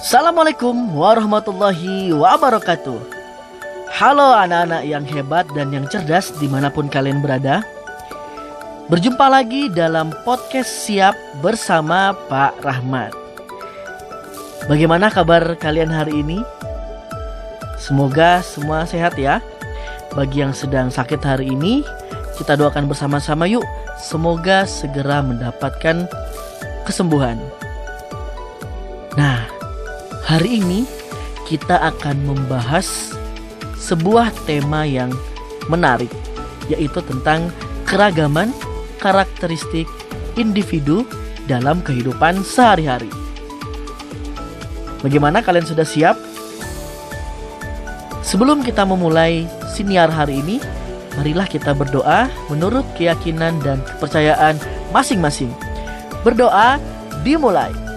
[0.00, 3.04] Assalamualaikum warahmatullahi wabarakatuh.
[4.00, 7.60] Halo anak-anak yang hebat dan yang cerdas di mana pun kalian berada.
[8.88, 11.12] Berjumpa lagi dalam podcast Siap
[11.44, 13.12] bersama Pak Rahmat.
[14.72, 16.40] Bagaimana kabar kalian hari ini?
[17.76, 19.44] Semoga semua sehat ya.
[20.16, 21.84] Bagi yang sedang sakit hari ini
[22.40, 23.68] Kita doakan bersama-sama yuk.
[24.00, 26.08] Semoga segera mendapatkan
[26.88, 27.36] kesembuhan.
[29.12, 29.59] Nah,
[30.26, 30.84] Hari ini
[31.48, 33.16] kita akan membahas
[33.80, 35.10] sebuah tema yang
[35.72, 36.12] menarik
[36.68, 37.48] yaitu tentang
[37.88, 38.52] keragaman
[39.00, 39.88] karakteristik
[40.36, 41.08] individu
[41.48, 43.10] dalam kehidupan sehari-hari.
[45.00, 46.14] Bagaimana kalian sudah siap?
[48.20, 50.60] Sebelum kita memulai siniar hari ini,
[51.18, 54.54] marilah kita berdoa menurut keyakinan dan kepercayaan
[54.94, 55.50] masing-masing.
[56.22, 56.78] Berdoa
[57.26, 57.89] dimulai.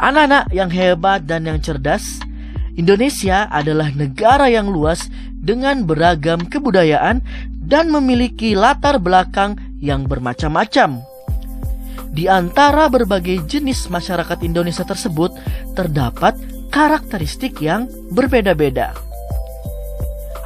[0.00, 2.24] Anak-anak yang hebat dan yang cerdas,
[2.72, 7.20] Indonesia adalah negara yang luas dengan beragam kebudayaan
[7.68, 11.04] dan memiliki latar belakang yang bermacam-macam.
[12.16, 15.36] Di antara berbagai jenis masyarakat Indonesia tersebut
[15.76, 16.32] terdapat
[16.72, 18.96] karakteristik yang berbeda-beda.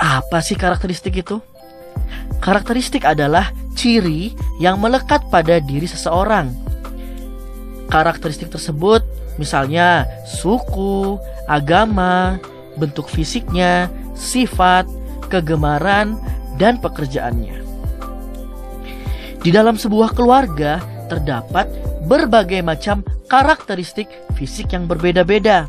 [0.00, 1.44] Apa sih karakteristik itu?
[2.40, 4.32] Karakteristik adalah ciri
[4.64, 6.50] yang melekat pada diri seseorang.
[7.92, 11.18] Karakteristik tersebut Misalnya suku,
[11.50, 12.38] agama,
[12.78, 14.86] bentuk fisiknya, sifat,
[15.26, 16.14] kegemaran,
[16.62, 17.58] dan pekerjaannya.
[19.42, 20.78] Di dalam sebuah keluarga
[21.10, 21.66] terdapat
[22.06, 24.06] berbagai macam karakteristik
[24.38, 25.66] fisik yang berbeda-beda.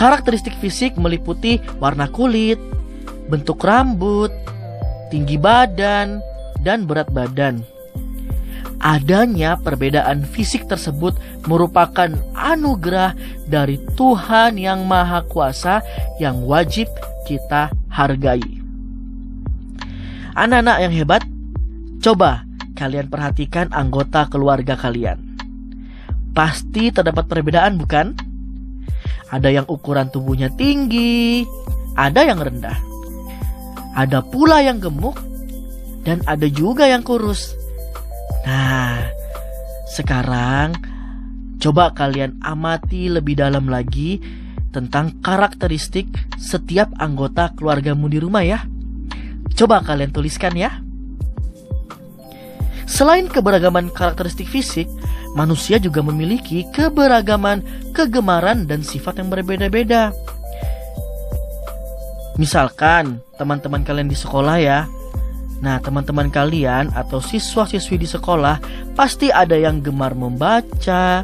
[0.00, 2.56] Karakteristik fisik meliputi warna kulit,
[3.28, 4.32] bentuk rambut,
[5.12, 6.24] tinggi badan,
[6.64, 7.60] dan berat badan.
[8.82, 11.14] Adanya perbedaan fisik tersebut
[11.46, 13.14] merupakan anugerah
[13.46, 15.86] dari Tuhan yang Maha Kuasa
[16.18, 16.90] yang wajib
[17.22, 18.42] kita hargai.
[20.34, 21.22] Anak-anak yang hebat,
[22.02, 22.42] coba
[22.74, 25.22] kalian perhatikan anggota keluarga kalian.
[26.34, 28.18] Pasti terdapat perbedaan, bukan?
[29.30, 31.46] Ada yang ukuran tubuhnya tinggi,
[31.94, 32.74] ada yang rendah.
[33.94, 35.22] Ada pula yang gemuk,
[36.02, 37.61] dan ada juga yang kurus.
[38.42, 39.06] Nah,
[39.86, 40.74] sekarang
[41.62, 44.18] coba kalian amati lebih dalam lagi
[44.72, 46.10] tentang karakteristik
[46.40, 48.64] setiap anggota keluargamu di rumah ya.
[49.52, 50.80] Coba kalian tuliskan ya.
[52.88, 54.88] Selain keberagaman karakteristik fisik,
[55.38, 57.62] manusia juga memiliki keberagaman
[57.96, 60.12] kegemaran dan sifat yang berbeda-beda.
[62.40, 64.88] Misalkan teman-teman kalian di sekolah ya,
[65.62, 68.58] Nah, teman-teman kalian atau siswa-siswi di sekolah
[68.98, 71.22] pasti ada yang gemar membaca,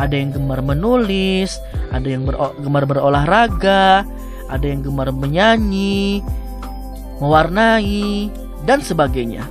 [0.00, 1.60] ada yang gemar menulis,
[1.92, 2.34] ada yang ber
[2.64, 4.08] gemar berolahraga,
[4.48, 6.24] ada yang gemar menyanyi,
[7.20, 8.32] mewarnai,
[8.64, 9.44] dan sebagainya.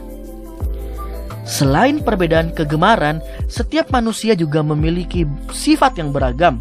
[1.45, 6.57] Selain perbedaan kegemaran, setiap manusia juga memiliki sifat yang beragam.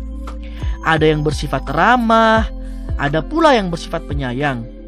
[0.84, 2.50] Ada yang bersifat ramah,
[3.00, 4.81] ada pula yang bersifat penyayang.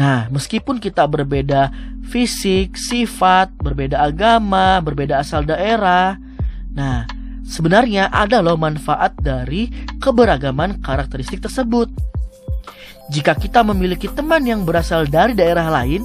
[0.00, 1.68] Nah, meskipun kita berbeda
[2.08, 6.16] fisik, sifat, berbeda agama, berbeda asal daerah,
[6.72, 7.04] nah,
[7.44, 9.68] sebenarnya ada loh manfaat dari
[10.00, 11.92] keberagaman karakteristik tersebut.
[13.12, 16.00] Jika kita memiliki teman yang berasal dari daerah lain,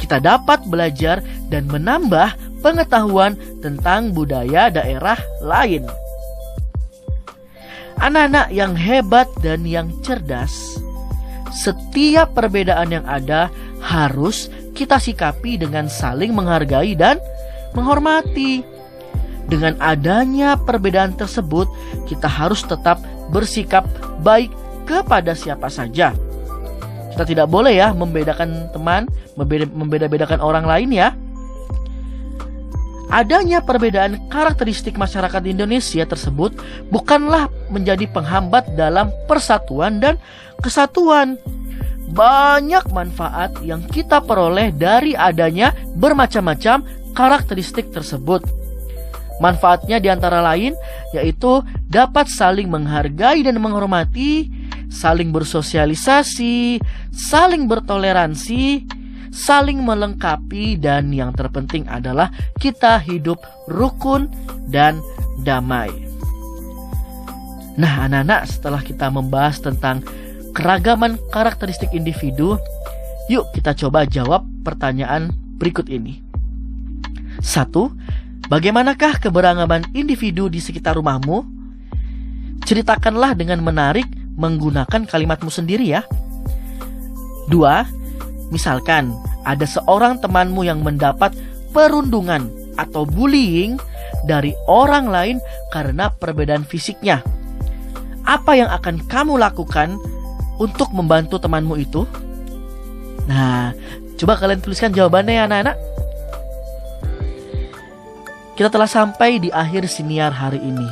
[0.00, 1.20] kita dapat belajar
[1.52, 5.84] dan menambah pengetahuan tentang budaya daerah lain.
[8.00, 10.80] Anak-anak yang hebat dan yang cerdas
[11.54, 13.48] setiap perbedaan yang ada
[13.78, 17.22] harus kita sikapi dengan saling menghargai dan
[17.78, 18.66] menghormati.
[19.44, 21.68] Dengan adanya perbedaan tersebut,
[22.08, 22.98] kita harus tetap
[23.28, 23.84] bersikap
[24.24, 24.50] baik
[24.88, 26.16] kepada siapa saja.
[27.14, 29.06] Kita tidak boleh ya membedakan teman,
[29.38, 31.14] membeda-bedakan orang lain ya.
[33.14, 36.58] Adanya perbedaan karakteristik masyarakat Indonesia tersebut
[36.90, 40.18] bukanlah menjadi penghambat dalam persatuan dan
[40.58, 41.38] kesatuan.
[42.10, 46.82] Banyak manfaat yang kita peroleh dari adanya bermacam-macam
[47.14, 48.42] karakteristik tersebut.
[49.38, 50.74] Manfaatnya di antara lain
[51.14, 54.50] yaitu dapat saling menghargai dan menghormati,
[54.90, 56.82] saling bersosialisasi,
[57.14, 58.82] saling bertoleransi,
[59.34, 62.30] saling melengkapi dan yang terpenting adalah
[62.62, 64.30] kita hidup rukun
[64.70, 65.02] dan
[65.42, 65.90] damai.
[67.74, 70.06] Nah, anak-anak, setelah kita membahas tentang
[70.54, 72.54] keragaman karakteristik individu,
[73.26, 76.22] yuk kita coba jawab pertanyaan berikut ini.
[77.42, 77.90] Satu,
[78.44, 81.48] Bagaimanakah keberagaman individu di sekitar rumahmu?
[82.68, 84.04] Ceritakanlah dengan menarik
[84.36, 86.04] menggunakan kalimatmu sendiri ya.
[87.48, 87.88] Dua,
[88.54, 89.10] misalkan
[89.42, 91.34] ada seorang temanmu yang mendapat
[91.74, 92.46] perundungan
[92.78, 93.74] atau bullying
[94.22, 95.36] dari orang lain
[95.74, 97.20] karena perbedaan fisiknya.
[98.24, 99.98] Apa yang akan kamu lakukan
[100.62, 102.06] untuk membantu temanmu itu?
[103.26, 103.74] Nah,
[104.16, 105.76] coba kalian tuliskan jawabannya ya anak-anak.
[108.54, 110.86] Kita telah sampai di akhir siniar hari ini.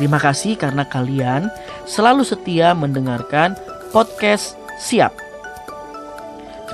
[0.00, 1.52] Terima kasih karena kalian
[1.84, 3.52] selalu setia mendengarkan
[3.92, 5.25] podcast Siap.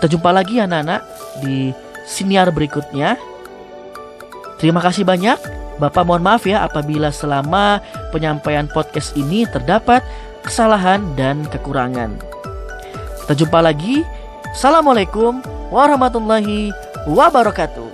[0.02, 0.98] Kita jumpa lagi anak-anak
[1.46, 1.70] di
[2.10, 3.14] siniar berikutnya.
[4.58, 5.38] Terima kasih banyak.
[5.78, 7.78] Bapak mohon maaf ya apabila selama
[8.10, 10.02] penyampaian podcast ini terdapat
[10.42, 12.18] kesalahan dan kekurangan.
[13.22, 14.02] Kita jumpa lagi.
[14.50, 15.38] Assalamualaikum
[15.70, 16.74] warahmatullahi
[17.06, 17.91] wabarakatuh.